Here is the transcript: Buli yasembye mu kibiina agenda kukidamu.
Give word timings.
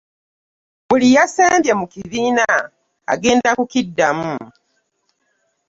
Buli 0.87 1.07
yasembye 1.17 1.73
mu 1.79 1.85
kibiina 1.93 2.45
agenda 3.13 3.49
kukidamu. 3.57 4.33